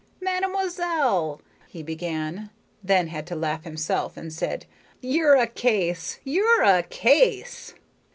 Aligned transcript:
"Mademoiselle," 0.19 1.43
he 1.67 1.83
began, 1.83 2.49
then 2.83 3.05
had 3.09 3.27
to 3.27 3.35
laugh 3.35 3.63
himself, 3.65 4.17
and 4.17 4.33
said: 4.33 4.65
"You're 4.99 5.35
a 5.35 5.45
case! 5.45 6.19
You're 6.23 6.63
a 6.63 6.81
case!" 6.81 7.75